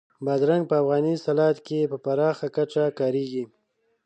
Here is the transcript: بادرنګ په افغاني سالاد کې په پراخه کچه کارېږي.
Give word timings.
بادرنګ 0.25 0.63
په 0.69 0.75
افغاني 0.81 1.13
سالاد 1.25 1.57
کې 1.67 1.89
په 1.91 1.97
پراخه 2.05 2.47
کچه 2.55 2.83
کارېږي. 2.99 3.43